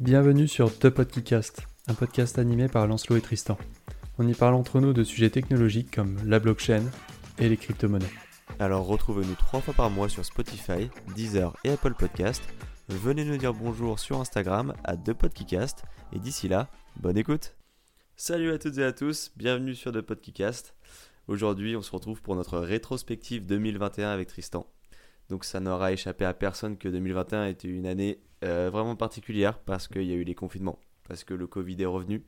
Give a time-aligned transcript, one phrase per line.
[0.00, 3.56] Bienvenue sur The Podcast, un podcast animé par Lancelot et Tristan.
[4.18, 6.82] On y parle entre nous de sujets technologiques comme la blockchain
[7.38, 8.04] et les crypto-monnaies.
[8.58, 12.42] Alors retrouvez-nous trois fois par mois sur Spotify, Deezer et Apple Podcast.
[12.88, 17.56] Venez nous dire bonjour sur Instagram à ThePodcast et d'ici là, bonne écoute.
[18.16, 20.74] Salut à toutes et à tous, bienvenue sur The Podcast.
[21.26, 24.66] Aujourd'hui, on se retrouve pour notre rétrospective 2021 avec Tristan.
[25.30, 29.88] Donc ça n'aura échappé à personne que 2021 était une année euh, vraiment particulière parce
[29.88, 32.22] qu'il y a eu les confinements, parce que le Covid est revenu.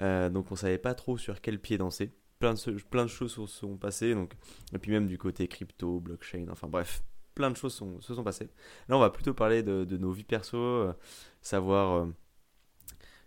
[0.00, 2.12] Euh, donc on savait pas trop sur quel pied danser.
[2.38, 4.34] Plein de, plein de choses se sont passées, donc,
[4.72, 7.02] et puis même du côté crypto, blockchain, enfin bref,
[7.34, 8.50] plein de choses se sont passées.
[8.88, 10.92] Là on va plutôt parler de, nos vies perso, euh,
[11.40, 12.06] savoir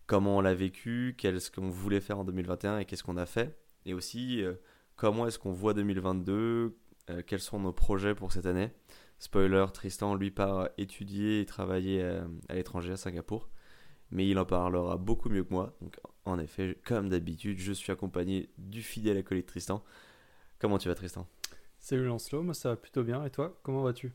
[0.05, 3.57] comment on l'a vécu, qu'est-ce qu'on voulait faire en 2021 et qu'est-ce qu'on a fait,
[3.85, 4.43] et aussi
[4.95, 6.75] comment est-ce qu'on voit 2022,
[7.25, 8.71] quels sont nos projets pour cette année.
[9.19, 13.49] Spoiler, Tristan lui part étudier et travailler euh, à, l'étranger à Singapour,
[14.11, 15.75] mais il en parlera beaucoup mieux que moi.
[15.81, 19.83] Donc en effet, comme d'habitude, je suis accompagné du fidèle acolyte Tristan.
[20.57, 21.27] Comment tu vas Tristan?
[21.79, 24.13] Salut Lancelot, moi ça va plutôt bien et toi, comment vas-tu?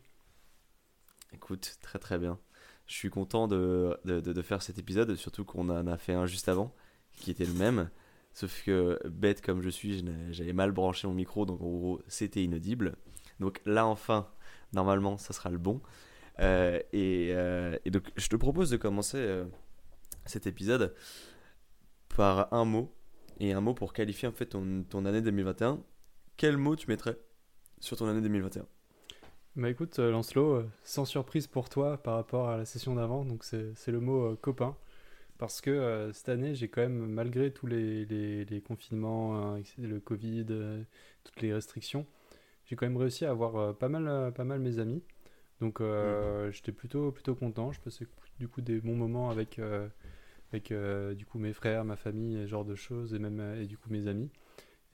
[1.34, 2.38] Écoute, très très bien.
[2.86, 6.48] Je suis content de, de, faire cet épisode, surtout qu'on en a fait un juste
[6.48, 6.74] avant,
[7.12, 7.90] qui était le même.
[8.34, 12.44] Sauf que, bête comme je suis, j'avais mal branché mon micro, donc en gros, c'était
[12.44, 12.96] inaudible.
[13.40, 14.28] Donc là, enfin,
[14.74, 15.80] Normalement, ça sera le bon.
[16.40, 19.44] Euh, euh, et, donc, je te propose de commencer euh,
[20.26, 20.94] cet épisode
[22.14, 22.92] par un mot.
[23.40, 25.82] Et un mot pour qualifier en fait ton, année 2021.
[26.36, 27.18] Quel mot tu mettrais
[27.80, 28.66] sur ton année 2021
[29.56, 33.86] bah écoute, Lancelot, sans surprise pour toi par rapport à la session d'avant, donc c'est
[33.86, 34.76] le mot copain.
[35.38, 40.46] Parce que cette année, j'ai quand même, malgré tous les, les, confinements, hein, le Covid,
[41.22, 42.04] toutes les restrictions,
[42.66, 45.02] j'ai quand même réussi à avoir euh, pas, mal, euh, pas mal mes amis.
[45.60, 46.52] Donc euh, mhm.
[46.52, 47.72] j'étais plutôt, plutôt content.
[47.72, 48.06] Je passais
[48.38, 49.60] du coup des bons moments avec,
[50.52, 50.72] avec
[51.16, 53.88] du coup mes frères, ma famille, ce genre de choses, et même et du coup
[53.90, 54.30] mes amis.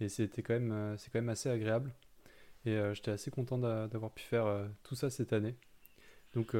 [0.00, 1.92] Et c'était quand même, c'est quand même assez agréable.
[2.66, 5.56] Et j'étais assez content d'avoir pu faire tout ça cette année.
[6.34, 6.54] Donc,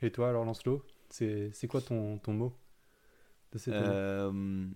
[0.00, 2.56] et toi alors Lancelot, c'est quoi ton, ton mot
[3.52, 4.70] de cette année?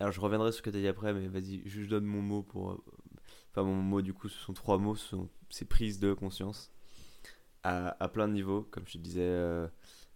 [0.00, 2.20] Alors je reviendrai sur ce que tu as dit après, mais vas-y, je donne mon
[2.20, 2.84] mot pour,
[3.50, 6.70] Enfin, mon mot, du coup, ce sont trois mots, ce sont ces prises de conscience
[7.62, 9.68] à, plein de niveaux, comme je te disais, euh,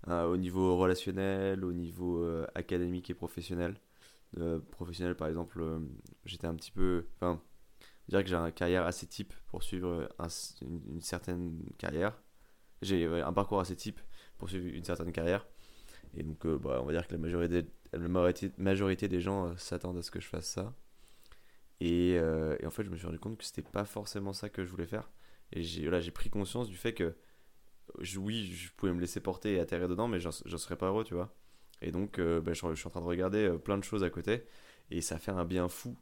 [0.06, 3.76] au niveau relationnel, au niveau euh, académique et professionnel.
[4.38, 5.62] Euh, professionnel, par exemple,
[6.24, 7.06] j'étais un petit peu.
[7.16, 7.40] Enfin,
[8.06, 10.08] je dirais que j'ai une carrière assez type pour suivre
[10.62, 12.20] une, certaine carrière.
[12.82, 14.00] J'ai un parcours assez type
[14.38, 15.46] pour suivre une certaine carrière.
[16.16, 17.98] Et donc, bah, on va dire que la majorité, la
[18.58, 20.74] majorité des gens s'attendent à ce que je fasse ça.
[21.82, 24.64] Euh, et, en fait, je me suis rendu compte que c'était pas forcément ça que
[24.64, 25.10] je voulais faire.
[25.52, 27.14] Et j'ai j'ai pris conscience du fait que
[28.16, 31.14] oui, je pouvais me laisser porter et atterrir dedans, mais j'en serais pas heureux, tu
[31.14, 31.34] vois.
[31.82, 34.10] Et donc, euh, bah, je, suis en train de regarder euh, plein de choses à
[34.10, 34.44] côté,
[34.90, 35.96] et ça fait un bien fou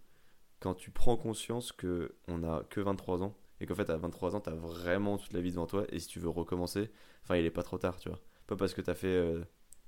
[0.60, 4.36] quand tu prends conscience que on a que 23 ans, et qu'en fait, à 23
[4.36, 6.90] ans, tu as vraiment toute la vie devant toi, et si tu veux recommencer,
[7.24, 8.20] enfin, il est pas trop tard, tu vois.
[8.46, 9.34] Pas parce que tu as fait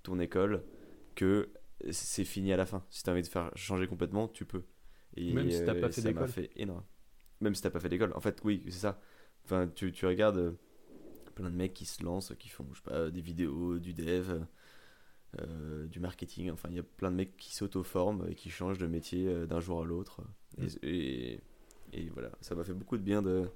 [0.03, 0.65] ton école
[1.15, 1.53] que
[1.91, 2.85] c'est fini à la fin.
[2.91, 4.65] Si tu as envie de faire changer complètement, tu peux.
[5.17, 6.29] Même si t'as pas fait d'école.
[6.29, 6.85] fait énorme.
[7.41, 8.13] Même si t'as pas fait d'école.
[8.15, 9.01] En fait, oui, c'est ça.
[9.45, 10.53] Enfin, tu, tu regardes euh,
[11.35, 14.41] plein de mecs qui se lancent, qui font, je sais pas, des vidéos, du dev,
[15.41, 16.51] euh, du marketing.
[16.51, 19.47] Enfin, il y a plein de mecs qui s'auto-forment et qui changent de métier euh,
[19.47, 20.23] d'un jour à l'autre.
[20.83, 21.41] Et,
[21.93, 23.49] et, voilà, ça m'a fait beaucoup de bien de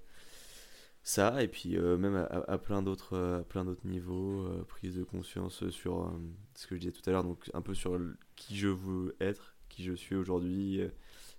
[1.03, 1.43] ça.
[1.43, 6.13] Et puis, même à, plein d'autres plein d'autres niveaux, prise de conscience sur
[6.57, 7.97] ce que je disais tout à l'heure, donc un peu sur
[8.35, 10.81] qui je veux être, qui je suis aujourd'hui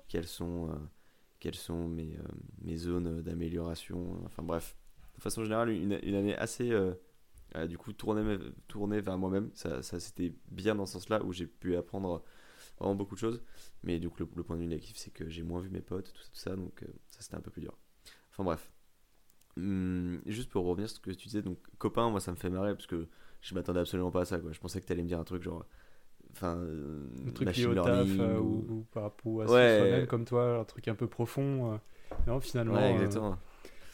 [0.09, 0.75] quelles sont, euh,
[1.39, 2.23] quelles sont mes, euh,
[2.61, 4.21] mes zones d'amélioration.
[4.25, 4.75] Enfin bref,
[5.15, 6.93] de façon générale, une, année assez euh,
[7.67, 8.37] du coup tournée,
[8.67, 9.49] tournée vers moi-même.
[9.53, 12.23] Ça, ça c'était bien dans ce sens-là où j'ai pu apprendre
[12.77, 13.41] vraiment beaucoup de choses.
[13.83, 16.11] Mais du coup, le, point de vue négatif, c'est que j'ai moins vu mes potes,
[16.11, 17.77] tout ça, tout ça donc ça c'était un peu plus dur.
[18.31, 18.69] Enfin bref.
[19.57, 22.49] Hum, juste pour revenir sur ce que tu disais, donc copain, moi ça me fait
[22.49, 23.07] marrer parce que
[23.41, 24.39] je m'attendais absolument pas à ça.
[24.51, 25.65] Je pensais que tu allais me dire un truc genre
[26.31, 26.59] enfin
[27.27, 28.85] un truc lié au taf euh, ou...
[28.91, 31.77] par rapport à soi-même comme toi un truc un peu profond euh.
[32.27, 33.37] non finalement ouais, exactement.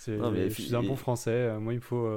[0.06, 2.10] je suis un bon français moi il me faut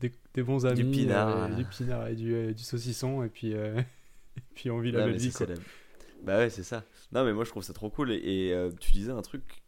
[0.00, 3.84] des, bons amis du pinard, du pinard et du, du, saucisson et puis et
[4.54, 5.46] puis on vit la même vie quoi.
[6.22, 6.84] bah ouais c'est ça.
[7.12, 8.12] Non mais moi je trouve ça trop cool.
[8.12, 9.62] Et, tu disais un truc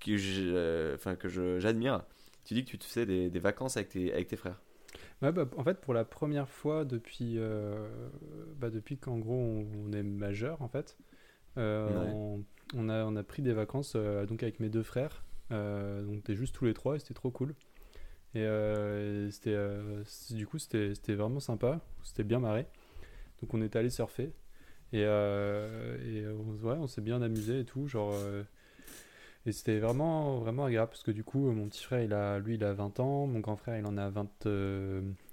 [0.00, 2.02] que enfin que j'admire.
[2.44, 4.60] Tu dis que tu te faisais des, des vacances avec tes, avec tes frères
[5.20, 7.88] bah, en fait, pour la première fois depuis, euh,
[8.58, 10.96] bah, depuis qu'en gros on, est majeur, en fait,
[11.56, 12.36] euh,
[12.74, 15.24] on, a, on a pris des vacances euh, donc avec mes deux frères.
[15.50, 17.54] donc, c'était juste tous les trois et c'était trop cool.
[18.34, 18.44] Et
[19.30, 19.56] c'était,
[20.30, 21.80] du coup, c'était vraiment sympa.
[22.02, 22.66] C'était bien marré.
[23.40, 24.32] Donc on est allé surfer.
[24.92, 27.86] Et, et ouais, on s'est bien amusé et tout.
[27.86, 28.12] Genre,
[29.46, 32.54] et c'était vraiment, vraiment agréable parce que du coup, mon petit frère, il a, lui,
[32.54, 33.26] il a 20 ans.
[33.26, 34.46] Mon grand frère, il en a 20,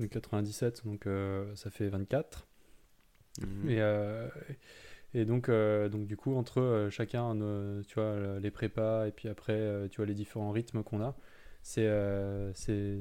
[0.09, 1.07] 97, donc
[1.55, 2.47] ça fait 24.
[3.41, 3.69] Mhm.
[3.69, 3.81] Et,
[5.13, 7.35] et donc, donc, du coup, entre chacun,
[7.87, 11.15] tu vois, les prépas et puis après, tu vois, les différents rythmes qu'on a,
[11.61, 11.89] c'est
[12.53, 12.99] c'est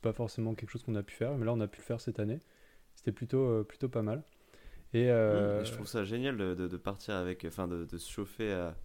[0.00, 2.00] pas forcément quelque chose qu'on a pu faire, mais là on a pu le faire
[2.00, 2.40] cette année.
[2.94, 4.22] C'était plutôt, euh, plutôt pas mal.
[4.92, 8.52] Et, euh, je trouve ça génial de, de, partir avec, enfin de, de, se chauffer
[8.52, 8.76] à,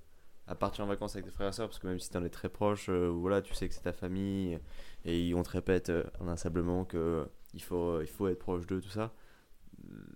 [0.48, 2.24] à, partir en vacances avec tes frères et sœurs, parce que même si tu en
[2.24, 4.60] es très proche, euh, voilà, tu sais que c'est ta famille,
[5.06, 9.14] et on te répète inlassablement que il faut, il faut être proche d'eux, tout ça.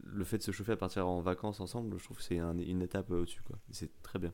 [0.03, 2.81] Le fait de se chauffer à partir en vacances ensemble, je trouve que c'est une
[2.81, 3.57] étape au-dessus, quoi.
[3.71, 4.31] C'est très bien.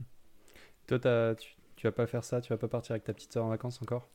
[0.87, 3.33] Toi, as, tu, tu vas pas faire ça Tu vas pas partir avec ta petite
[3.33, 4.07] sœur en vacances encore?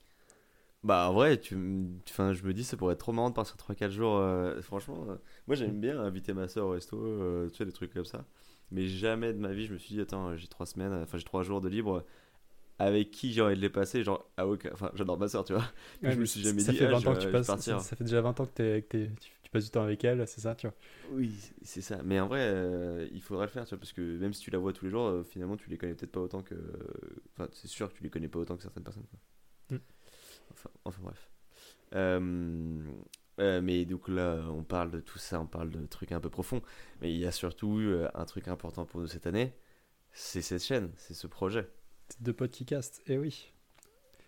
[0.82, 1.56] Bah en vrai, tu,
[2.08, 4.16] enfin, je me dis ça pourrait être trop marrant de partir 3-4 jours.
[4.16, 5.16] Euh, franchement, euh,
[5.46, 8.24] moi j'aime bien inviter ma soeur au resto, euh, tu sais, des trucs comme ça.
[8.72, 11.24] Mais jamais de ma vie je me suis dit, attends, j'ai 3 semaines, enfin j'ai
[11.24, 12.04] 3 jours de libre.
[12.78, 15.64] Avec qui j'ai envie de les passer Genre, ah enfin j'adore ma soeur, tu vois.
[16.02, 18.04] je me suis jamais ça dit, fait 20 ah, ans que tu passes, ça, fait
[18.04, 20.74] déjà 20 ans que, tu, passes du temps avec elle, c'est ça, tu vois.
[21.12, 21.30] Oui,
[21.62, 22.00] c'est ça.
[22.04, 24.58] Mais en vrai, il faudrait le faire, tu vois, parce que même si tu la
[24.58, 26.54] vois tous les jours, finalement tu les connais peut-être pas autant que.
[27.34, 29.06] Enfin, c'est sûr que tu les connais pas autant que certaines personnes.
[29.10, 29.78] Quoi.
[30.86, 31.30] Enfin, bref.
[31.94, 32.82] Euh,
[33.40, 36.30] euh, mais donc là, on parle de tout ça, on parle de trucs un peu
[36.30, 36.62] profonds.
[37.00, 39.54] Mais il y a surtout euh, un truc important pour nous cette année,
[40.12, 41.68] c'est cette chaîne, c'est ce projet.
[42.20, 43.52] De podcast, eh oui.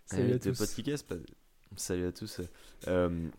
[0.06, 0.59] Salut eh à tous.
[0.59, 1.14] Podcast,
[1.76, 2.41] salut à tous.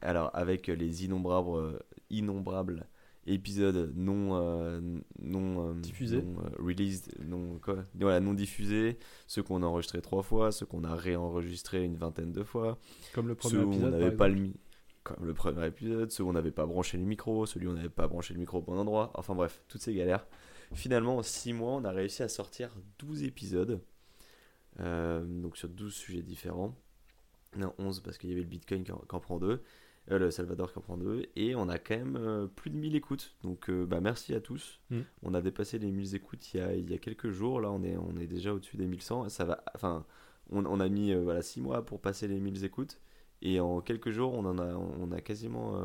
[0.02, 1.80] alors, avec les innombrables,
[2.10, 2.88] innombrables
[3.28, 4.82] épisodes non euh,
[5.22, 8.98] non euh, diffusés non, euh, released non quoi voilà non diffusés
[9.28, 12.78] ceux qu'on a enregistrés trois fois ceux qu'on a réenregistrés une vingtaine de fois
[13.14, 14.50] comme le premier ceux épisode où on n'avait pas le
[15.04, 17.76] comme le premier épisode ceux où on n'avait pas branché le micro celui où on
[17.76, 20.26] n'avait pas branché le micro au bon endroit enfin bref toutes ces galères
[20.74, 23.82] finalement en six mois on a réussi à sortir 12 épisodes
[24.80, 26.76] donc sur 12 sujets différents
[27.56, 29.62] non 11 parce qu'il y avait le bitcoin qui en prend deux
[30.12, 32.76] euh, le Salvador qui en prend deux, et on a quand même euh, plus de
[32.76, 33.36] 1000 écoutes.
[33.42, 34.82] Donc euh, bah, merci à tous.
[34.90, 35.00] Mm.
[35.22, 37.72] On a dépassé les 1000 écoutes il y a, il y a quelques jours, là
[37.72, 39.30] on est, on est déjà au-dessus des 1100.
[39.30, 40.06] Ça va, enfin,
[40.50, 43.00] on, on a mis voilà, 6 mois pour passer les 1000 écoutes,
[43.44, 45.80] et en quelques jours on, en a, on a quasiment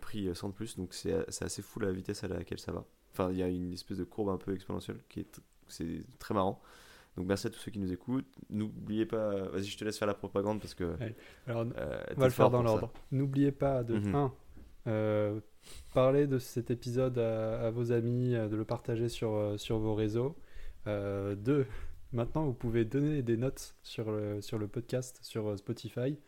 [0.00, 2.84] pris 100 de plus, donc c'est assez fou la vitesse à laquelle ça va.
[3.12, 6.34] Enfin, il y a une espèce de courbe un peu exponentielle qui est, c'est très
[6.34, 6.60] marrant.
[7.16, 8.26] Donc merci à tous ceux qui nous écoutent.
[8.50, 10.96] N'oubliez pas, vas-y, je te laisse faire la propagande parce que.
[11.46, 12.92] Alors, euh, on va le faire dans l'ordre.
[13.10, 13.98] N'oubliez pas de 1.
[13.98, 14.30] Mhm.
[14.88, 15.40] Euh,
[15.94, 20.36] parler de cet épisode à, vos amis, euh, de le partager sur, sur vos réseaux.
[20.86, 21.66] 2.
[22.16, 26.18] Maintenant, vous pouvez donner des notes sur le, sur le podcast sur Spotify.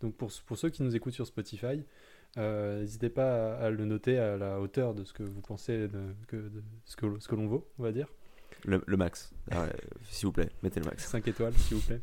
[0.00, 1.84] Donc pour, pour ceux qui nous écoutent sur Spotify,
[2.36, 6.36] n'hésitez pas à, le noter à la hauteur de ce que vous pensez de, que,
[6.36, 8.08] de ce que, ce que l'on vaut, on va dire.
[8.64, 9.32] Le, max.
[9.50, 9.66] Ah
[10.10, 11.06] s'il vous plaît, mettez le max.
[11.06, 12.00] 5 étoiles, s'il vous plaît.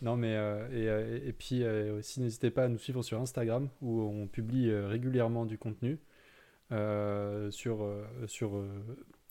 [0.00, 3.20] Non, mais euh, et, euh, et, puis euh, aussi, n'hésitez pas à nous suivre sur
[3.20, 5.98] Instagram où on publie régulièrement du contenu
[7.50, 7.86] sur,
[8.26, 8.64] sur,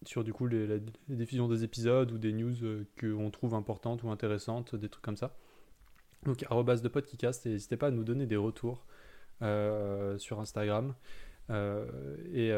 [0.06, 2.56] sur du coup les, diffusions des épisodes ou des news
[3.00, 5.36] qu'on trouve importantes ou intéressantes, des trucs comme ça.
[6.24, 8.86] Donc, arrobas de podcast, et n'hésitez pas à nous donner des retours
[9.40, 10.94] sur Instagram.
[11.50, 12.52] et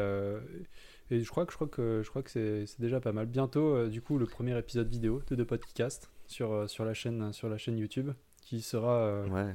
[1.10, 3.26] et je crois que je crois que je crois que c'est déjà pas mal.
[3.26, 6.94] Bientôt, euh, du coup, le premier épisode vidéo de The Podcast sur euh, sur la
[6.94, 9.52] chaîne sur la chaîne YouTube qui sera euh,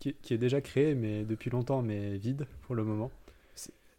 [0.00, 3.10] qui, qui, est déjà créé mais depuis longtemps mais vide pour le moment.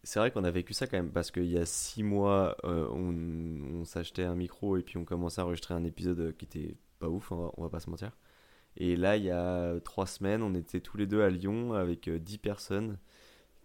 [0.04, 3.14] C'est vrai qu'on a vécu ça quand même parce qu'il y a six mois, on,
[3.80, 7.08] on s'achetait un micro et puis on commençait à enregistrer un épisode qui était pas
[7.08, 8.12] ouf, on va, pas se mentir.
[8.76, 12.08] Et là, il y a trois semaines, on était tous les deux à Lyon avec
[12.08, 12.98] dix personnes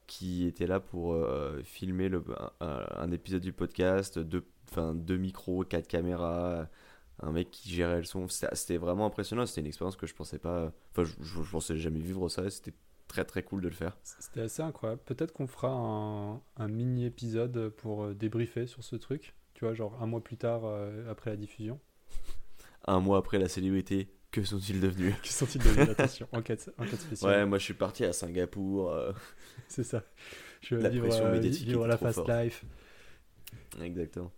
[0.07, 2.09] qui était là pour euh, filmer
[2.59, 4.45] un, épisode du podcast, deux,
[4.95, 6.67] deux micros, quatre caméras,
[7.19, 8.27] un mec qui gérait le son.
[8.27, 10.71] C'était vraiment impressionnant, c'était une expérience que je pensais pas.
[10.91, 12.73] Enfin, je, je, pensais jamais vivre ça, c'était
[13.13, 13.95] très très cool de le faire.
[14.03, 15.01] C'était assez incroyable.
[15.05, 19.73] Peut-être qu'on fera un, un, mini épisode pour euh, débriefer sur ce truc, tu vois,
[19.73, 21.79] genre un mois plus tard euh, après la diffusion.
[22.85, 25.13] un mois après la célébrité, que sont-ils devenus?
[25.21, 25.89] Que sont-ils devenus?
[25.91, 27.31] Attention, enquête, enquête spéciale.
[27.31, 28.91] Ouais, moi je suis parti à Singapour.
[28.91, 29.11] Euh.
[29.67, 30.03] C'est ça.
[30.61, 32.65] Je vais vivre, euh, vivre la fast life.
[33.79, 34.31] Exactement.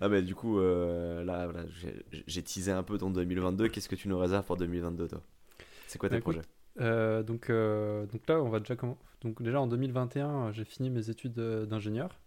[0.00, 1.66] Ah bah du coup, euh, là, voilà,
[2.26, 3.68] j'ai teasé un peu ton 2022.
[3.68, 5.22] Qu'est-ce que tu nous réserves pour 2022, toi?
[5.86, 6.42] C'est quoi tes bah, projets?
[6.78, 8.76] Donc, donc là, on va déjà
[9.22, 12.18] Donc déjà en 2021, j'ai fini mes études d'ingénieur.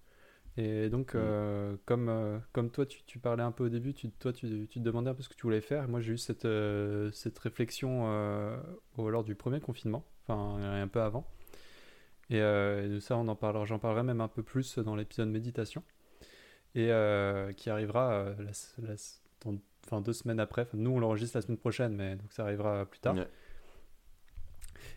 [0.58, 1.18] Et donc, mm.
[1.18, 4.68] euh, comme, euh, comme toi, tu, tu, parlais un peu au début, tu, toi, tu,
[4.70, 5.88] tu, te demandais un peu ce que tu voulais faire.
[5.90, 8.06] Moi, j'ai eu cette, euh, cette réflexion
[8.98, 11.28] au, lors du premier confinement, enfin, un peu avant.
[12.30, 15.84] Et, de ça, on en parlera, j'en parlerai même un peu plus dans l'épisode méditation.
[16.74, 16.90] Et
[17.56, 18.96] qui arrivera la,
[19.86, 20.68] enfin, deux semaines après.
[20.74, 23.16] nous, on l'enregistre la semaine prochaine, mais donc ça arrivera plus tard.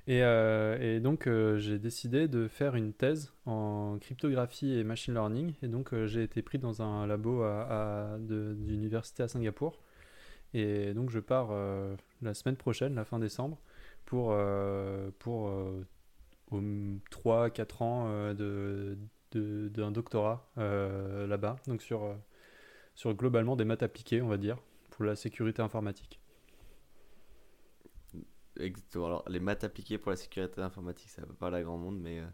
[0.06, 5.54] Et, et, donc, j'ai décidé de faire une thèse en cryptographie et machine learning.
[5.62, 9.80] Et donc, j'ai été pris dans un labo à, d'université à Singapour.
[10.54, 11.50] Et donc, je pars
[12.22, 13.58] la semaine prochaine, la fin décembre,
[14.06, 14.34] pour,
[15.18, 15.52] pour
[16.50, 18.96] 3-4 ans de,
[19.32, 21.56] d'un doctorat là-bas.
[21.66, 22.16] Donc, sur,
[22.94, 24.58] sur globalement des maths appliquées, on va dire
[24.98, 26.18] pour la sécurité informatique.
[28.58, 29.06] Exactement.
[29.06, 32.18] Alors, les maths appliquées pour la sécurité informatique, ça va pas à grand monde, mais
[32.20, 32.26] euh,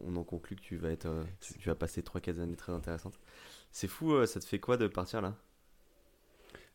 [0.00, 3.18] on en conclut que tu vas, être, euh, tu, vas passer 3-4 années très intéressantes.
[3.70, 5.34] C'est fou, euh, ça te fait quoi de partir là?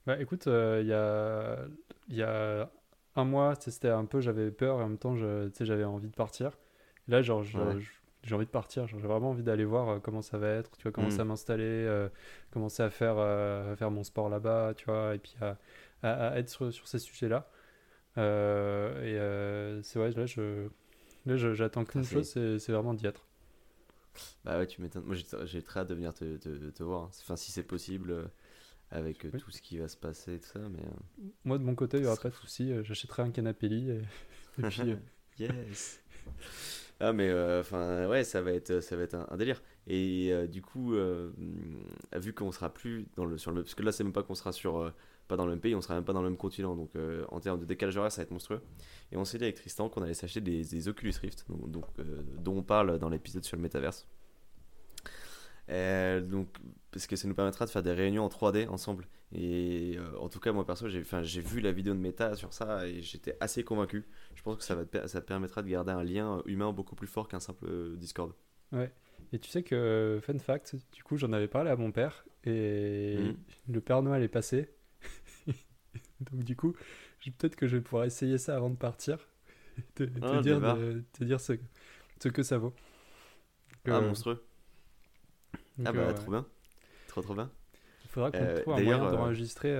[0.05, 1.65] Bah écoute, il y, a,
[2.07, 2.71] y a
[3.15, 6.57] un mois, c'était un peu, j'avais peur et en même temps, j'avais envie de partir.
[7.09, 8.87] là, genre, j'ai envie de partir.
[8.87, 11.21] J'ai vraiment envie d'aller voir comment ça va être, tu vois, commencer mm.
[11.21, 12.07] à m'installer,
[12.51, 15.57] commencer à faire, euh, faire mon sport là-bas, tu vois, et puis à,
[16.03, 17.49] à, être sur, sur ces sujets-là.
[18.17, 20.67] Et c'est vrai, là, je,
[21.25, 23.25] là, j'attends qu'une chose, c'est vraiment d'y être.
[24.43, 25.03] Bah ouais, tu m'étonnes.
[25.03, 27.03] Moi, j'ai très hâte de venir te, te, te voir.
[27.03, 27.09] Hein.
[27.21, 28.29] Enfin, si c'est possible,
[28.89, 30.59] avec tout ce qui va se passer et tout ça.
[30.69, 30.83] Mais,
[31.45, 32.71] Moi, de mon côté, il n'y aura pas de souci.
[32.83, 33.91] J'achèterai un canapé lit.
[33.91, 34.01] Et,
[34.59, 34.95] et puis,
[35.39, 36.01] yes!
[36.99, 40.47] Ah mais euh, enfin ouais ça va être ça va être un, délire et euh,
[40.47, 41.31] du coup euh,
[42.15, 44.33] vu qu'on sera plus dans le sur le parce que là c'est même pas qu'on
[44.33, 44.91] sera sur
[45.27, 46.91] pas dans le même pays on sera même pas dans le même continent donc
[47.29, 48.61] en termes de décalage horaire ça va être monstrueux
[49.11, 51.85] et on s'est dit avec Tristan qu'on allait s'acheter des, des, Oculus Rift donc,
[52.39, 54.07] dont on parle dans l'épisode sur le métaverse
[55.69, 56.47] donc
[56.91, 60.39] parce que ça nous permettra de faire des réunions en 3D ensemble et en tout
[60.39, 64.05] cas moi perso j'ai vu la vidéo de Meta sur ça et j'étais assez convaincu
[64.37, 67.27] je pense que ça, va ça permettra de garder un lien humain beaucoup plus fort
[67.27, 68.33] qu'un simple euh, Discord.
[68.71, 68.91] Ouais.
[69.33, 73.17] Et tu sais que, fun fact, du coup, j'en avais parlé à mon père et
[73.17, 73.73] mmh.
[73.73, 74.69] le Père Noël est passé.
[76.31, 76.73] Donc, du coup,
[77.23, 79.17] peut-être que je vais pouvoir essayer ça avant de partir.
[79.95, 80.59] te, te ah, dire,
[81.13, 81.53] te dire ce,
[82.21, 82.73] ce, que ça vaut.
[83.85, 84.43] ah, euh, monstrueux.
[85.85, 86.45] ah, bah, trop bien.
[87.07, 87.51] Trop, trop bien.
[88.05, 89.71] Il faudra qu'on euh, trouve un moyen d'enregistrer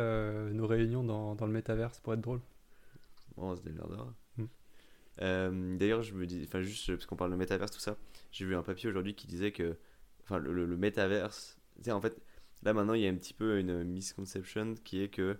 [0.53, 2.41] nos réunions dans, dans le métaverse pour être drôle.
[3.35, 4.13] Bon, on se démerdera.
[5.21, 7.97] Euh, d'ailleurs, je me dis, enfin, juste parce qu'on parle de métaverse, tout ça,
[8.31, 9.77] j'ai vu un papier aujourd'hui qui disait que,
[10.23, 11.57] enfin, le, le, métaverse,
[11.89, 12.21] en fait,
[12.63, 15.37] là maintenant, il y a un petit peu une misconception qui est que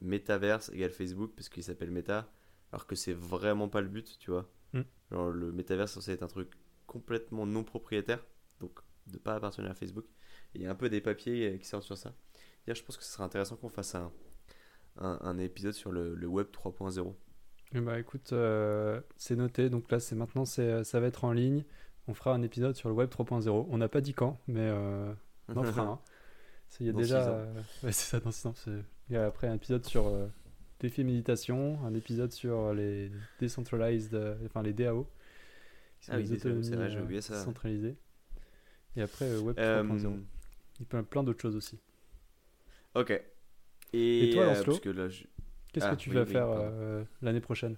[0.00, 2.30] métaverse égale Facebook parce qu'il s'appelle Meta,
[2.72, 4.48] alors que c'est vraiment pas le but, tu vois.
[4.72, 4.80] Mm.
[5.12, 6.50] Genre, le métaverse censé être un truc
[6.86, 8.24] complètement non propriétaire,
[8.60, 10.06] donc de pas appartenir à Facebook.
[10.54, 12.14] il y a un peu des papiers euh, qui sortent sur ça.
[12.66, 14.10] Je pense que ce serait intéressant qu'on fasse un,
[14.98, 17.14] un, un, épisode sur le, le web 3.0
[17.74, 19.70] eh bah écoute, euh, c'est noté.
[19.70, 21.64] Donc là, c'est maintenant, c'est, ça va être en ligne.
[22.08, 23.66] On fera un épisode sur le web 3.0.
[23.68, 25.12] On n'a pas dit quand, mais euh,
[25.48, 26.00] on en fera un.
[26.80, 27.28] Il y a déjà.
[27.28, 28.54] Euh, c'est ça, dans 6 ans.
[29.08, 30.26] Il y a après un épisode sur euh,
[30.80, 35.08] défi méditation, un épisode sur les decentralized, enfin les DAO.
[36.08, 37.42] Ah les autonomies vrai, j'ai oublié ça.
[37.42, 37.96] Centralisées.
[38.96, 40.20] Et après, web 3.0.
[40.78, 41.78] Il y a plein d'autres choses aussi.
[42.94, 43.10] Ok.
[43.92, 45.24] Et, Et toi, Lancelot, là, je...
[45.72, 47.76] Qu'est-ce que ah, tu vas faire euh, l'année prochaine?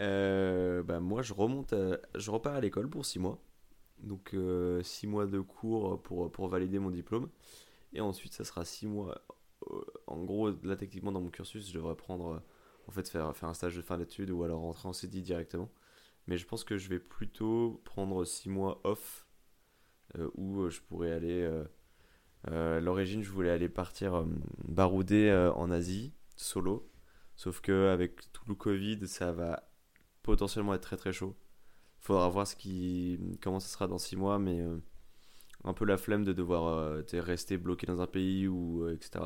[0.00, 1.74] Euh, bah, Moi, je remonte,
[2.14, 3.38] je repars à l'école pour 6 mois.
[4.02, 7.28] Donc 6 euh, mois de cours pour, valider mon diplôme.
[7.92, 9.22] Et ensuite, ça sera 6 mois.
[10.06, 12.42] en gros, là, techniquement, dans mon cursus, je devrais prendre,
[12.88, 15.70] en fait, faire, un stage de fin d'études ou alors rentrer en CDI directement.
[16.26, 19.26] Mais je pense que je vais plutôt prendre 6 mois off
[20.34, 21.48] où je pourrais aller
[22.48, 24.24] euh, l'origine, je voulais aller partir euh,
[24.64, 26.90] barouder euh, en Asie, solo.
[27.36, 29.68] Sauf que avec tout le Covid, ça va
[30.22, 31.36] potentiellement être très très chaud.
[32.00, 34.64] Faudra voir ce qui, comment ça sera dans 6 mois, mais
[35.64, 39.24] un peu la flemme de devoir rester bloqué dans un pays ou etc.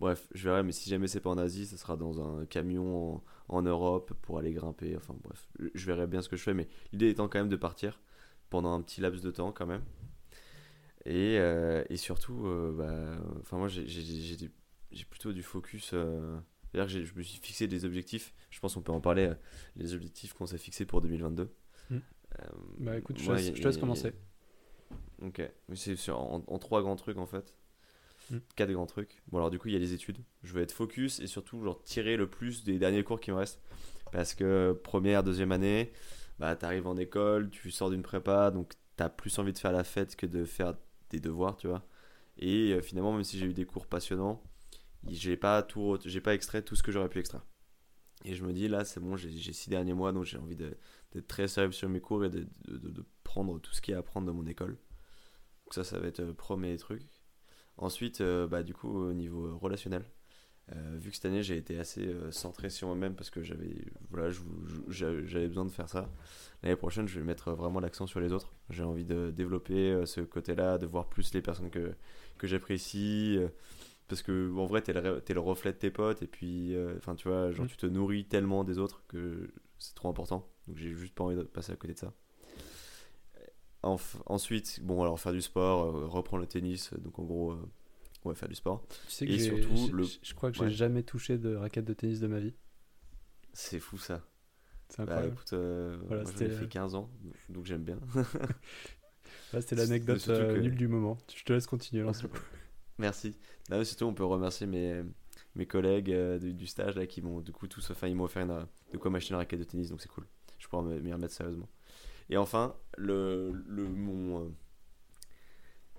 [0.00, 3.22] Bref, je verrai, mais si jamais c'est pas en Asie, ça sera dans un camion
[3.48, 4.96] en, Europe pour aller grimper.
[4.96, 7.56] Enfin bref, je verrai bien ce que je fais, mais l'idée étant quand même de
[7.56, 8.00] partir
[8.48, 9.82] pendant un petit laps de temps quand même.
[11.04, 15.90] Et, euh, et surtout, euh, bah, enfin moi j'ai plutôt du focus.
[15.92, 16.38] Euh,
[16.72, 18.32] c'est-à-dire que je me suis fixé des objectifs.
[18.50, 19.30] Je pense qu'on peut en parler.
[19.76, 21.52] les objectifs qu'on s'est fixés pour 2022.
[22.42, 22.84] Hmm.
[22.84, 24.12] bah écoute, je, te laisse commencer.
[25.22, 25.42] Ok.
[25.74, 27.54] C'est en, en, trois grands trucs en fait.
[28.30, 28.38] Hmm.
[28.56, 29.22] Quatre grands trucs.
[29.28, 30.18] Bon alors du coup il y a les études.
[30.42, 33.36] Je veux être focus et surtout genre tirer le plus des derniers cours qui me
[33.36, 33.60] restent.
[34.12, 35.92] Parce que première, deuxième année,
[36.38, 39.84] bah t'arrives en école, tu sors d'une prépa, donc t'as plus envie de faire la
[39.84, 40.74] fête que de faire
[41.10, 41.84] des devoirs, tu vois.
[42.38, 44.42] Et euh, finalement, même si j'ai eu des cours passionnants,
[45.08, 47.44] j'ai pas tout, j'ai pas extrait tout ce que j'aurais pu extraire.
[48.24, 50.76] Et je me dis là, c'est bon, j'ai six derniers mois, donc j'ai envie de,
[51.12, 53.98] d'être très sérieux sur mes cours et de, de, prendre tout ce qu'il y a
[53.98, 54.72] à apprendre dans mon école.
[55.64, 57.02] Donc ça, ça va être le premier truc.
[57.76, 60.04] Ensuite, bah, du coup, au niveau relationnel,
[60.76, 63.86] euh, vu que cette année j'ai été assez euh, centré sur moi-même parce que j'avais
[64.10, 66.08] voilà, besoin de faire ça.
[66.62, 68.52] L'année prochaine, je vais mettre vraiment l'accent sur les autres.
[68.68, 71.92] J'ai envie de développer euh, ce côté-là, de voir plus les personnes que,
[72.38, 73.38] que j'apprécie.
[74.10, 77.14] Parce que en vrai, t'es le, es le reflet de tes potes et puis, enfin,
[77.14, 77.68] tu vois, genre, mm.
[77.68, 80.46] tu te nourris tellement des autres que c'est trop important.
[80.68, 82.12] Donc, j'ai juste pas envie de passer à côté de ça.
[83.82, 86.92] ensuite, bon, alors faire du sport, reprendre le tennis.
[86.94, 87.56] Donc, en gros,
[88.24, 88.84] on va faire du sport.
[89.06, 90.04] Tu sais que et surtout, le...
[90.04, 92.54] je crois que j'ai jamais touché de raquette de tennis de ma vie.
[93.52, 94.26] C'est fou ça.
[94.88, 95.34] C'est bah, incroyable.
[95.34, 97.10] écoute, euh, voilà, moi, fait 15 ans,
[97.48, 97.98] donc j'aime bien.
[99.60, 101.16] c'était l'anecdote euh, nulle du moment.
[101.34, 102.24] Je te laisse continuer, lance
[103.00, 103.36] Merci.
[103.68, 105.02] Là, surtout, on peut remercier mes,
[105.56, 108.42] mes collègues euh, du, stage là, qui m'ont du coup tous, enfin, ils m'ont offert
[108.42, 110.26] une, de quoi m'acheter une raquette de tennis, donc c'est cool.
[110.58, 111.68] Je pourrais m'y remettre sérieusement.
[112.28, 114.52] Et enfin, le, le mon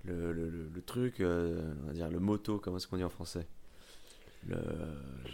[0.03, 3.09] le, le, le, truc, euh, on va dire le moto, comment est-ce qu'on dit en
[3.09, 3.47] français?
[4.47, 4.57] Le,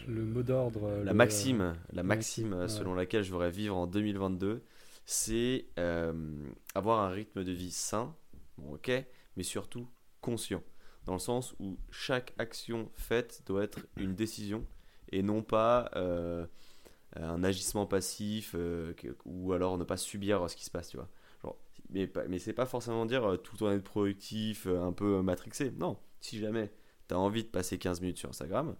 [0.07, 0.89] le mot d'ordre.
[1.03, 4.61] La maxime, la maxime selon laquelle je voudrais vivre en 2022,
[5.05, 6.13] c'est euh,
[6.75, 8.13] avoir un rythme de vie sain,
[8.57, 8.91] bon, ok,
[9.37, 9.87] mais surtout
[10.19, 10.61] conscient.
[11.07, 14.63] Dans le sens où chaque action faite doit être une décision
[15.11, 16.45] et non pas euh,
[17.15, 18.55] un agissement passif
[19.25, 21.09] ou alors ne pas subir ce qui se passe, tu vois
[21.89, 25.71] mais, mais c'est pas forcément dire euh, tout temps être productif, euh, un peu matrixé.
[25.71, 26.71] Non, si jamais
[27.07, 28.75] tu as envie de passer 15 minutes sur Instagram,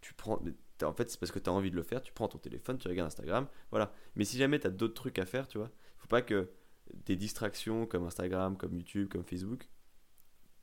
[0.00, 0.40] tu prends.
[0.82, 2.78] En fait, c'est parce que tu as envie de le faire, tu prends ton téléphone,
[2.78, 3.92] tu regardes Instagram, voilà.
[4.16, 6.50] Mais si jamais tu as d'autres trucs à faire, tu vois, faut pas que
[7.06, 9.68] des distractions comme Instagram, comme YouTube, comme Facebook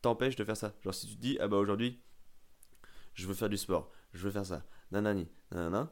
[0.01, 0.74] t'empêchent de faire ça.
[0.81, 2.01] Genre, si tu te dis, ah bah aujourd'hui,
[3.13, 5.91] je veux faire du sport, je veux faire ça, nanani, nanana,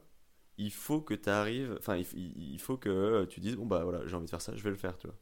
[0.57, 4.05] il faut que tu arrives, enfin, il, il, faut que tu dises, bon bah voilà,
[4.07, 5.17] j'ai envie de faire ça, je vais le faire, tu vois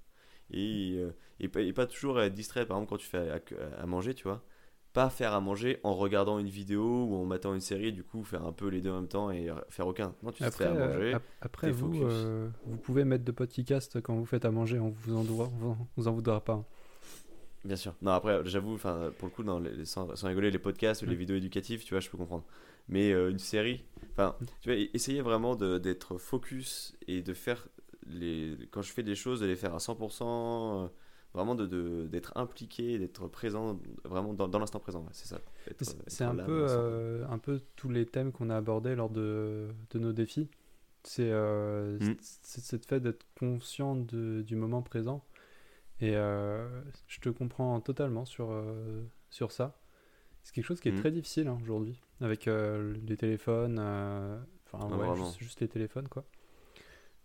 [0.51, 3.41] et, euh, et, pas, et, pas, toujours être distrait, par exemple, quand tu fais
[3.79, 4.43] à, manger, tu vois.
[4.93, 8.23] Pas faire à manger en regardant une vidéo ou en matant une série, du coup,
[8.23, 10.15] faire un peu les deux en même temps et faire aucun.
[10.23, 11.13] Non, tu après, à manger.
[11.13, 14.89] Euh, après, vous, euh, vous pouvez mettre de podcast quand vous faites à manger, on
[14.89, 15.23] vous en,
[15.95, 16.65] vous en voudra pas.
[17.65, 17.95] Bien sûr.
[18.01, 21.15] Non, après, j'avoue, enfin, pour le coup, dans les, sans, rigoler, les podcasts ou les
[21.15, 22.45] vidéos éducatives, tu vois, je peux comprendre.
[22.89, 27.67] Mais une série, enfin, tu vois, essayez vraiment d'être focus et de faire
[28.09, 30.87] les, quand je fais des choses, de les faire à 100%, euh,
[31.33, 35.05] vraiment d'être de, d'être impliqué, d'être présent vraiment dans, dans l'instant présent.
[35.11, 35.39] c'est ça.
[36.07, 39.99] C'est un, peu, euh, un peu tous les thèmes qu'on a abordés lors de, de
[39.99, 40.49] nos défis.
[41.03, 42.15] C'est euh, mm.
[42.21, 45.23] cette fait d'être conscient de, du moment présent.
[45.99, 48.63] Et je te comprends totalement sur,
[49.29, 49.79] sur ça.
[50.43, 50.99] C'est quelque chose qui est mm.
[50.99, 53.79] très difficile hein, aujourd'hui, avec les téléphones,
[54.65, 56.23] enfin, ouais, juste, juste, les téléphones, quoi.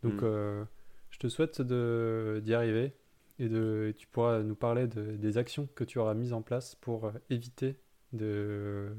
[0.03, 0.25] Donc, mm.
[0.25, 0.65] euh,
[1.11, 2.93] je te souhaite d'y arriver
[3.39, 6.75] et de, tu pourras nous parler de, des actions que tu auras mises en place
[6.77, 7.77] pour euh, éviter
[8.13, 8.93] de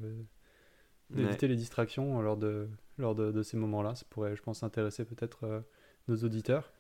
[1.10, 3.94] d'éviter les distractions lors de, lors de, ces moments-là.
[3.94, 5.60] Ça pourrait, je pense, intéresser peut-être euh,
[6.08, 6.72] nos auditeurs.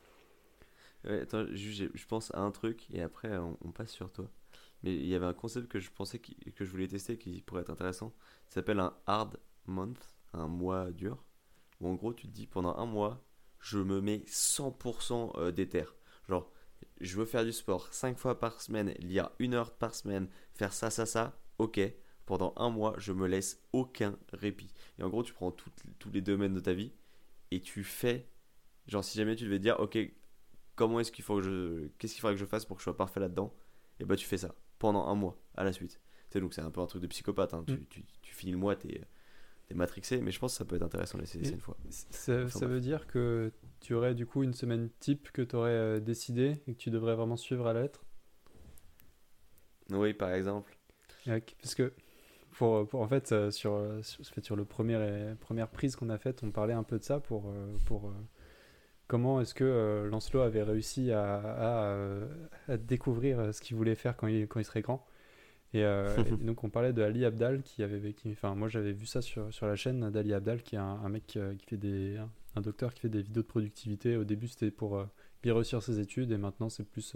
[1.08, 4.30] Attends, je, pense à un truc et après on, passe sur toi.
[4.84, 7.62] Mais il y avait un concept que je pensais que je voulais tester qui pourrait
[7.62, 8.14] être intéressant.
[8.48, 11.24] Ça s'appelle un hard month, un mois dur.
[11.80, 13.24] Où en gros tu te dis pendant un mois,
[13.60, 15.96] je me mets 100% euh, d'éther.
[16.28, 16.52] Genre,
[17.02, 20.74] je veux faire du sport 5 fois par semaine, lire une heure par semaine, faire
[20.74, 21.80] ça, ça, ça, ok.
[22.26, 24.74] Pendant un mois, je me laisse aucun répit.
[24.98, 26.94] Et en gros, tu prends tous les domaines de ta vie
[27.52, 28.30] et tu fais.
[28.88, 29.98] Genre, si jamais tu devais dire, ok,
[30.84, 31.88] comment est-ce qu'il faut que je.
[31.98, 33.54] Qu'est-ce qu'il faudrait que je fasse pour que je sois parfait là-dedans?
[34.00, 36.00] Et bah, tu fais ça pendant un mois à la suite.
[36.30, 37.54] C'est donc c'est un peu un truc de psychopathe.
[37.54, 37.64] Hein.
[37.66, 37.86] Tu, mm.
[37.90, 39.02] tu, tu, finis le mois, t'es
[39.68, 41.78] t'es matrixé, mais je pense que ça peut être intéressant de l'essayer une fois.
[41.90, 45.72] Ça, ça veut dire que tu aurais du coup une semaine type que tu aurais
[45.72, 48.04] euh, décidé et que tu devrais vraiment suivre à la lettre?
[49.92, 50.78] Oui, par exemple.
[51.26, 51.94] parce que
[52.52, 56.44] pour, pour, en fait, euh, sur, sur, sur le premier, première prise qu'on a faite,
[56.44, 58.12] on parlait un peu de ça pour, euh, pour
[59.08, 61.98] comment est-ce que Lancelot avait réussi à, à,
[62.68, 65.06] à découvrir ce qu'il voulait faire quand il, quand il serait grand.
[65.76, 69.06] Euh, et, donc on parlait de Ali Abdal qui avait qui, enfin moi j'avais vu
[69.06, 72.18] ça sur, sur la chaîne d'Ali Abdal qui est un, mec euh, qui fait des
[72.56, 75.06] un, docteur qui fait des vidéos de productivité au début c'était pour euh,
[75.42, 77.16] bien réussir ses études et maintenant c'est plus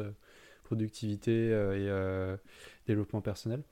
[0.63, 2.38] productivité et
[2.88, 3.63] développement personnel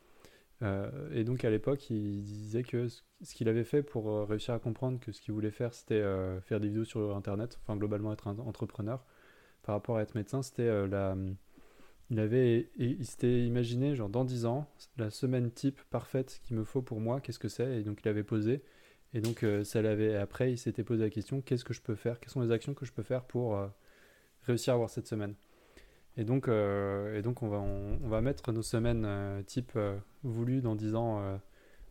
[0.62, 5.00] et donc à l'époque il disait que ce qu'il avait fait pour réussir à comprendre
[5.00, 6.02] que ce qu'il voulait faire c'était
[6.44, 9.06] faire des vidéos sur internet enfin globalement être un entrepreneur
[9.64, 11.16] par rapport à être médecin c'était la
[12.10, 16.64] il avait il s'était imaginé genre dans 10 ans la semaine type parfaite qu'il me
[16.64, 17.80] faut pour moi qu'est-ce que c'est?
[17.80, 18.64] Et donc il avait posé.
[19.14, 21.96] Et donc euh, ça l'avait après il s'était posé la question qu'est-ce que je peux
[21.96, 22.20] faire?
[22.20, 23.68] Quelles sont les actions que je peux faire pour euh,
[24.44, 25.36] réussir à avoir cette semaine?
[26.18, 29.78] Et donc, et donc on, va, on, va mettre nos semaines type
[30.24, 31.40] voulues dans 10 ans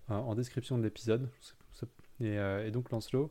[0.08, 1.28] en description de l'épisode.
[2.20, 3.30] Et, et, donc Lancelot,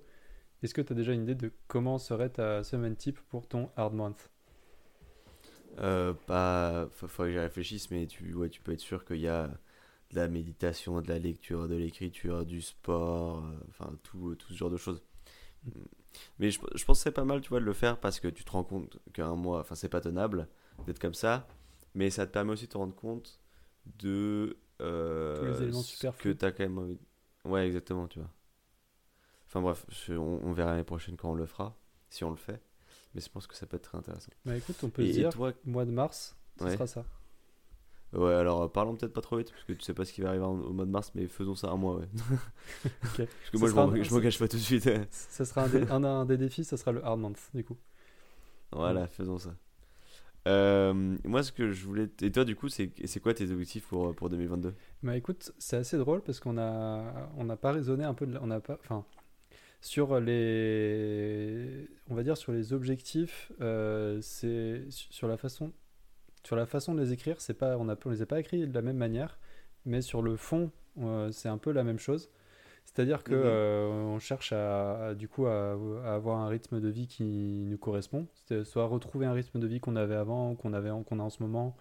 [0.62, 3.70] est-ce que tu as déjà une idée de comment serait ta semaine type pour ton
[3.76, 4.30] hard month?
[5.80, 9.28] Euh, pas, faut, que j'y réfléchisse, mais tu, ouais, tu peux être sûr qu'il y
[9.28, 9.48] a
[10.12, 14.58] de la méditation, de la lecture, de l'écriture, du sport, euh, enfin tout, tout ce
[14.58, 15.02] genre de choses.
[16.40, 18.28] Mais je, je pense que c'est pas mal, tu vois, de le faire parce que
[18.28, 20.48] tu te rends compte qu'un mois, enfin c'est pas tenable
[20.86, 21.48] d'être comme ça,
[21.96, 23.40] mais ça te permet aussi de te rendre compte
[23.98, 27.00] de euh, Tous les que tu as quand même envie.
[27.46, 28.30] Ouais, exactement, tu vois.
[29.48, 31.78] Enfin bref, on, on, verra l'année prochaine quand on le fera,
[32.10, 32.62] si on le fait
[33.14, 34.32] mais je pense que ça peut être très intéressant.
[34.46, 35.54] Bah écoute, on peut dire, toi...
[35.66, 37.06] mois de mars, ce sera ça.
[38.14, 40.22] Ouais, alors euh, parlons peut-être pas trop vite, parce que tu sais pas ce qui
[40.22, 42.08] va arriver au mois de mars, mais faisons ça un mois, ouais.
[43.02, 43.18] Parce
[43.52, 44.88] que moi, je m'en cache pas tout de suite.
[45.10, 47.78] ça sera un des, un, des défis, ça sera le hard month, du coup.
[48.72, 49.56] Voilà, faisons ça.
[50.48, 52.10] Euh, moi, ce que je voulais.
[52.22, 55.98] Et toi, du coup, c'est quoi tes objectifs pour, pour 2022 Bah écoute, c'est assez
[55.98, 58.26] drôle parce qu'on a, on n'a pas raisonné un peu.
[58.26, 58.38] De...
[58.42, 58.78] On a pas.
[58.82, 59.06] Enfin,
[59.84, 65.74] sur les, on va dire sur les objectifs, euh, c'est sur la façon,
[66.46, 68.74] sur la façon de les écrire, pas, on, a, on les a pas écrits de
[68.74, 69.38] la même manière,
[69.86, 72.30] mais sur le fond, euh, c'est un peu la même chose.
[72.86, 73.42] C'est-à-dire que mhm.
[73.44, 75.72] euh, on cherche à, du coup à,
[76.06, 78.28] avoir un rythme de vie qui nous correspond,
[78.64, 81.42] soit retrouver un rythme de vie qu'on avait avant, qu'on avait, qu'on a en ce
[81.42, 81.76] moment,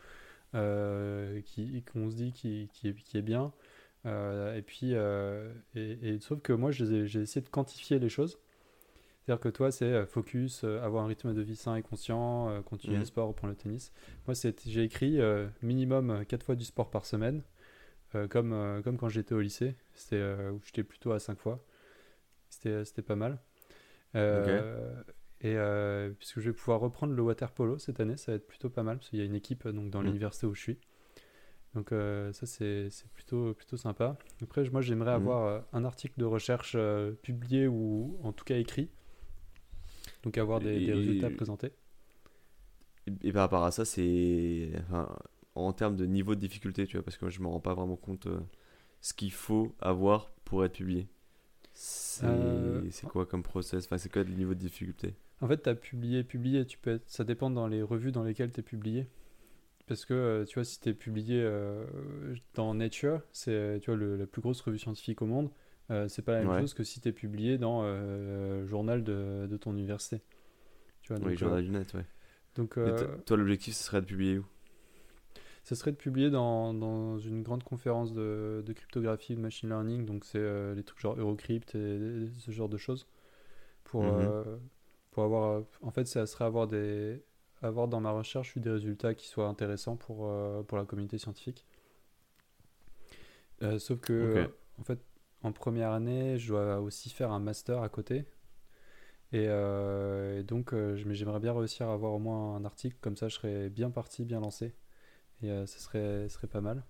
[0.52, 3.52] qui qu'on se dit qui, qui, est, qui est bien,
[4.06, 8.38] euh, et puis, euh, et, sauf que moi, j'ai essayé de quantifier les choses.
[9.24, 12.96] C'est-à-dire que toi, c'est euh, focus, avoir un rythme de vie sain et conscient, continuer
[12.96, 13.06] le mmh.
[13.06, 13.92] sport, reprendre le tennis.
[14.26, 14.34] Moi,
[14.66, 15.20] j'ai écrit
[15.62, 17.42] minimum 4 fois du sport par semaine,
[18.30, 19.74] comme, comme quand j'étais au lycée,
[20.12, 21.64] où j'étais plutôt à 5 fois.
[22.48, 23.38] C'était pas mal.
[24.14, 25.56] Et
[26.18, 28.82] puisque je vais pouvoir reprendre le water polo cette année, ça va être plutôt pas
[28.82, 30.06] mal, parce qu'il y a une équipe donc, dans mmh.
[30.06, 30.78] l'université où je suis.
[31.74, 34.18] Donc euh, ça c'est plutôt, plutôt sympa.
[34.42, 35.22] Après moi j'aimerais mhm.
[35.22, 38.90] avoir euh, un article de recherche euh, publié ou en tout cas écrit.
[40.22, 41.72] Donc avoir des, résultats présentés.
[43.22, 44.70] Et, par rapport à ça c'est
[45.54, 47.96] en termes de niveau de difficulté tu vois parce que je me rends pas vraiment
[47.96, 48.28] compte
[49.00, 51.08] ce qu'il faut avoir pour être publié.
[51.74, 53.84] C'est quoi comme process?
[53.84, 55.14] Enfin c'est quoi le niveau de difficulté?
[55.40, 58.52] En fait tu as publié, publié, tu peux ça dépend dans les revues dans lesquelles
[58.52, 59.08] tu es publié.
[59.86, 61.84] Parce que, euh, tu vois, si tu es publié euh,
[62.54, 65.50] dans Nature, c'est tu vois, la plus grosse revue scientifique au monde,
[65.90, 69.46] euh, c'est pas la même chose que si tu es publié dans le journal de,
[69.50, 70.22] de, ton université.
[71.02, 72.06] Tu vois, oui, journal du net, ouais.
[72.54, 72.78] Donc,
[73.26, 74.46] toi, l'objectif, ce serait de publier où?
[75.64, 80.04] Ce serait de publier dans, dans une grande conférence de, de, cryptographie, de machine learning,
[80.04, 83.06] donc c'est les trucs genre Eurocrypt et, ce genre de choses.
[83.84, 84.60] Pour, mhm.
[85.12, 85.62] pour avoir.
[85.82, 87.22] En fait, ça serait avoir des
[87.62, 91.18] avoir dans ma recherche eu des résultats qui soient intéressants pour, euh, pour la communauté
[91.18, 91.64] scientifique.
[93.62, 94.98] Euh, sauf que, en fait,
[95.42, 98.24] en première année, je dois aussi faire un master à côté.
[99.32, 103.36] Et, euh, donc, j'aimerais bien réussir à avoir au moins un article, comme ça je
[103.36, 104.74] serais bien parti, bien lancé.
[105.42, 106.82] Et ce serait, serait pas mal.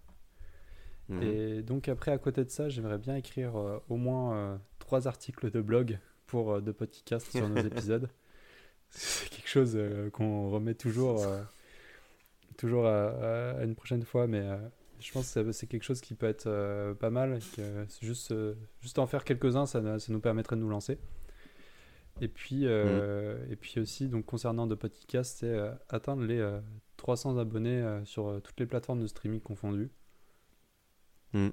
[1.09, 1.23] Mhm.
[1.23, 3.55] Et donc, après, à côté de ça, j'aimerais bien écrire
[3.88, 8.09] au moins trois articles de blog pour de podcasts sur nos épisodes
[8.93, 11.41] c'est quelque chose euh, qu'on remet toujours, euh,
[12.59, 14.57] toujours à, une prochaine fois, mais euh,
[15.01, 17.41] je pense que c'est quelque chose qui peut être pas mal.
[18.01, 18.35] Juste,
[18.81, 20.99] juste en faire quelques-uns, ça, ça, nous permettrait de nous lancer.
[22.21, 23.51] Et puis, mm.
[23.51, 26.41] et puis aussi, donc, concernant de podcast, c'est atteindre les
[27.03, 29.91] 300 abonnés sur toutes les plateformes de streaming confondues.
[31.33, 31.49] Mm.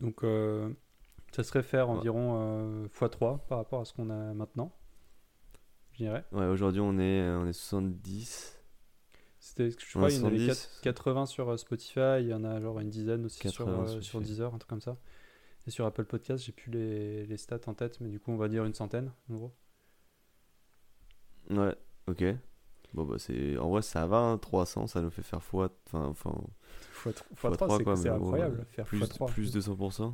[0.00, 0.24] Donc,
[1.32, 4.72] ça serait faire environ x3 par rapport à ce qu'on a maintenant
[5.94, 6.24] je dirais.
[6.32, 8.58] Ouais, aujourd'hui on est, euh, on est 70.
[9.38, 12.60] C'était, je crois, il y en avait 80 sur euh, Spotify, il y en a
[12.60, 14.96] genre une dizaine aussi sur, euh, sur Deezer, un truc comme ça.
[15.66, 18.36] Et sur Apple Podcast, j'ai plus les, les, stats en tête, mais du coup, on
[18.36, 19.54] va dire une centaine, en gros.
[21.50, 21.74] Ouais,
[22.06, 22.24] ok.
[22.94, 23.58] Bon, bah, c'est...
[23.58, 25.70] En vrai, ça va, 300, hein, ça nous fait faire fois.
[25.86, 26.34] Enfin, enfin.
[26.92, 28.66] Fois, 3, c'est, c'est incroyable.
[28.70, 29.26] faire plus, 3.
[29.28, 30.12] plus de 100%.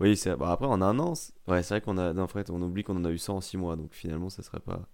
[0.00, 1.14] Oui, c'est bah, après en un an,
[1.46, 3.40] ouais, c'est vrai qu'on a en fait, on oublie qu'on en a eu 100 en
[3.40, 4.88] 6 mois, donc finalement ça serait pas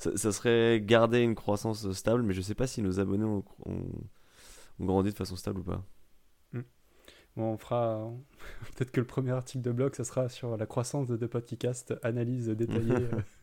[0.00, 3.44] ça, serait garder une croissance stable, mais je sais pas si nos abonnés ont,
[4.80, 5.84] grandi de façon stable ou pas.
[6.52, 6.62] Hmm.
[7.36, 8.10] Bon, on fera
[8.76, 11.94] peut-être que le premier article de blog, ça sera sur la croissance de deux podcasts,
[12.02, 13.08] analyse détaillée.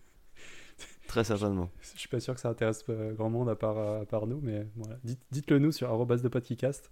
[1.07, 1.11] Euh.
[1.11, 1.69] Très certainement.
[1.81, 4.39] Je suis pas sûr que ça intéresse euh, grand monde à part, à part nous,
[4.41, 4.97] mais voilà.
[5.31, 6.91] Dites, le nous sur arrobas de podcast.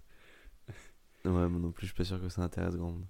[1.24, 3.04] Ouais, moi non plus, je suis pas sûr que ça intéresse grand monde.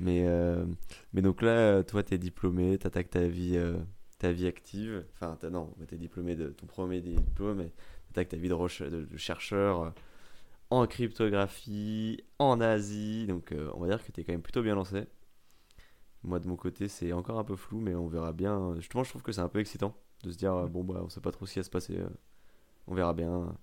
[0.00, 0.64] Mais, euh,
[1.12, 3.78] mais donc là, toi, tu es diplômé, tu attaques ta vie euh,
[4.18, 5.04] ta vie active.
[5.14, 7.72] Enfin, non, tu es diplômé de ton premier diplôme, mais
[8.14, 9.90] tu ta vie de, de, chercheur euh,
[10.70, 13.26] en cryptographie, en Asie.
[13.26, 15.06] Donc, euh, on va dire que tu es quand même plutôt bien lancé.
[16.24, 18.74] Moi, de mon côté, c'est encore un peu flou, mais on verra bien.
[18.76, 21.08] Justement, je trouve que c'est un peu excitant de se dire, euh, bon, bah, on
[21.08, 21.98] sait pas trop ce qui va se passer.
[22.86, 23.56] on verra bien.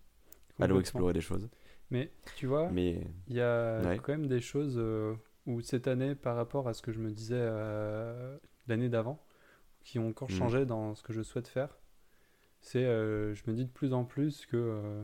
[0.60, 1.50] Allons explorer des choses.
[1.92, 4.82] Mais tu vois, il y a quand même des choses
[5.46, 7.50] où cette année, par rapport à ce que je me disais
[8.68, 9.24] l'année d'avant,
[9.86, 10.34] qui ont encore mm.
[10.34, 11.78] changé dans ce que je souhaite faire.
[12.60, 15.04] C'est, euh, je me dis de plus en plus que euh,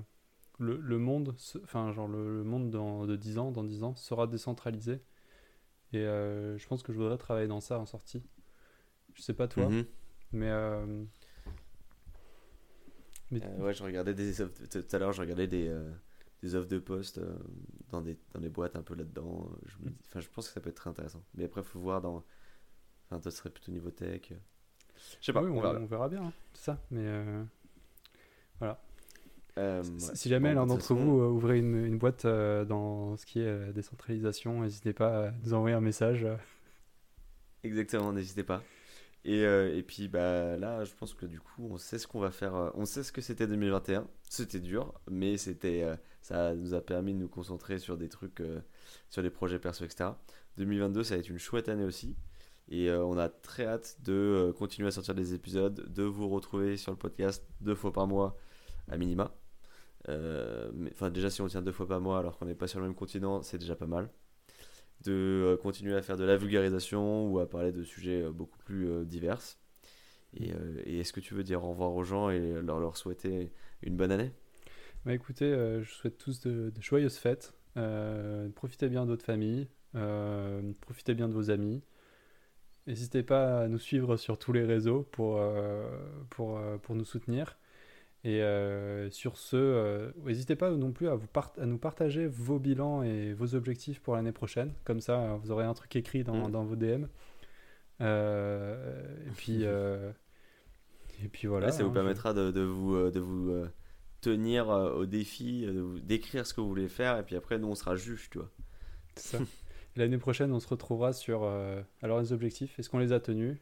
[0.58, 4.26] le, le, monde, enfin genre le, monde dans, de 10 ans, dans 10 ans, sera
[4.26, 5.00] décentralisé.
[5.94, 8.24] Et euh, je pense que je voudrais travailler dans ça en sortie.
[9.14, 9.86] Je sais pas toi, mm-hmm.
[10.32, 10.50] mais
[13.32, 15.74] ouais, je regardais des tout à l'heure, je regardais des,
[16.42, 17.20] des offres de poste
[17.90, 19.50] dans, des, dans des boîtes un peu là-dedans.
[19.66, 19.94] Je, mm.
[20.08, 21.24] enfin, je pense que ça peut être très intéressant.
[21.36, 22.24] Mais après, il faut voir dans.
[23.10, 24.32] Enfin, ça serait plutôt niveau tech.
[25.20, 26.10] Je sais pas, on, verra.
[26.10, 26.80] bien, hein, ça.
[26.92, 27.44] Mais euh,
[28.60, 28.82] voilà.
[29.58, 33.74] Euh, si jamais l'un d'entre vous euh, ouvrez une, une boîte dans ce qui est
[33.74, 36.26] décentralisation, n'hésitez pas à nous envoyer un message.
[37.64, 38.64] Exactement, n'hésitez pas.
[39.24, 42.32] Et, et, puis bah, là, je pense que du coup, on sait ce qu'on va
[42.32, 42.72] faire.
[42.74, 44.08] On sait ce que c'était 2021.
[44.30, 45.86] C'était dur, mais c'était,
[46.22, 48.42] ça nous a permis de nous concentrer sur des trucs,
[49.10, 50.12] sur des projets perso, etc.
[50.58, 52.16] 2022, ça va être une chouette année aussi.
[52.70, 56.30] Et euh, on a très hâte de euh, continuer à sortir des épisodes, de vous
[56.30, 58.38] retrouver sur le podcast deux fois par mois
[58.90, 59.36] à minima.
[60.10, 62.80] Euh, enfin, déjà, si on tient deux fois par mois alors qu'on n'est pas sur
[62.80, 64.10] le même continent, c'est déjà pas mal.
[65.04, 69.42] De continuer à faire de la vulgarisation ou à parler de sujets beaucoup plus divers.
[70.34, 70.52] Et,
[71.00, 74.32] est-ce que tu veux dire au revoir aux gens et leur, souhaiter une bonne année?
[75.06, 75.50] Bah écoutez,
[75.82, 77.54] je souhaite tous de, joyeuses fêtes.
[78.56, 79.68] profitez bien de votre famille.
[80.82, 81.82] profitez bien de vos amis.
[82.88, 85.88] N'hésitez pas à nous suivre sur tous les réseaux pour, euh,
[86.30, 87.58] pour, euh, pour nous soutenir.
[88.24, 93.02] Et euh, sur ce, n'hésitez pas non plus à, vous à nous partager vos bilans
[93.02, 94.74] et vos objectifs pour l'année prochaine.
[94.84, 96.52] Comme ça, vous aurez un truc écrit dans, mm.
[96.52, 97.06] dans vos DM.
[98.00, 99.64] et, puis,
[101.24, 101.72] et puis voilà.
[101.72, 103.66] ça vous hein, permettra de, de, vous, de vous
[104.22, 105.68] tenir au défi,
[106.04, 107.18] d'écrire ce que vous voulez faire.
[107.18, 108.52] Et puis après, nous, on sera juge, tu vois.
[109.16, 109.44] C'est ça.
[109.98, 112.80] L'année prochaine, on se retrouvera sur euh, alors les objectifs.
[112.80, 113.58] Est-ce qu'on les a tenus?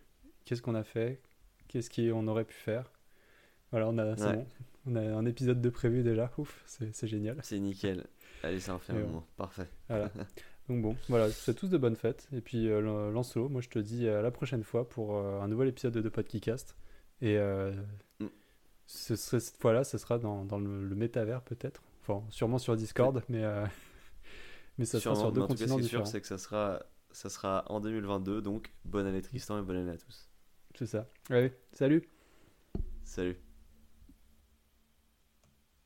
[0.45, 1.21] Qu'est-ce qu'on a fait?
[1.67, 2.91] Qu'est-ce qu'on aurait pu faire?
[3.71, 4.15] Voilà, on a,
[4.85, 6.31] on a un épisode de prévu déjà.
[6.37, 7.37] Ouf, c'est génial.
[7.43, 8.05] C'est nickel.
[8.43, 9.25] Allez, ça en fait un moment.
[9.37, 9.67] Parfait.
[9.87, 10.11] Voilà.
[10.69, 12.27] Donc bon, voilà, c'est tous de bonnes fêtes.
[12.31, 15.47] Et puis euh, Lancelot, moi je te dis à la prochaine fois pour euh, un
[15.47, 16.75] nouvel épisode de Podcast.
[17.21, 17.73] Et euh,
[18.19, 18.27] mm.
[18.85, 21.81] ce cette fois-là, ce sera dans, dans le, le métavers peut-être.
[22.01, 23.43] Enfin, sûrement sur Discord, mais
[24.77, 27.29] mais ça sera sur deux continents Ce qui est sûr, c'est que ça sera, ça
[27.29, 28.41] sera en 2022.
[28.41, 30.29] Donc, bonne année Tristan et bonne année à tous.
[30.75, 31.07] C'est ça.
[31.29, 32.07] Allez, salut.
[33.03, 33.37] Salut.